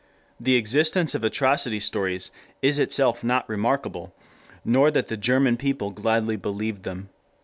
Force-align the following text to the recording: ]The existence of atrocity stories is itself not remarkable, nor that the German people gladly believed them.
]The 0.47 0.55
existence 0.55 1.13
of 1.13 1.23
atrocity 1.23 1.79
stories 1.79 2.31
is 2.63 2.79
itself 2.79 3.23
not 3.23 3.47
remarkable, 3.47 4.15
nor 4.65 4.89
that 4.89 5.09
the 5.09 5.15
German 5.15 5.57
people 5.57 5.91
gladly 5.91 6.37
believed 6.37 6.81
them. 6.85 7.09